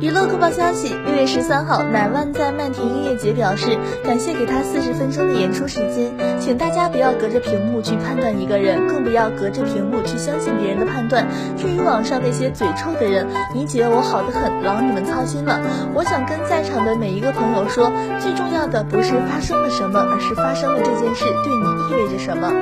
[0.00, 11.26] 娱乐快报消息：六月十三号，乃万在漫天音乐节表示感谢给他四十分钟的演出时间，请大家不要隔着屏幕去判断一个人，更不要隔着屏幕去相信别人的判断。
[11.56, 15.60] 至于网上那些嘴臭的人，你姐我好的很，劳你们操心了。
[15.94, 17.90] 我想跟在场的每一个朋友说，
[18.20, 22.52] 最重要的不是发生了什么，而是发生了这件事对你意味着什么。